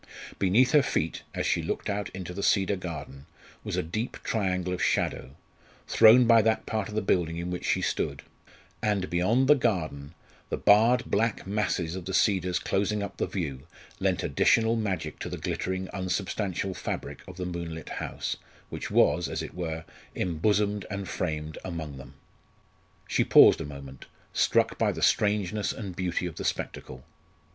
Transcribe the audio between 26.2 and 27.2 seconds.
of the spectacle.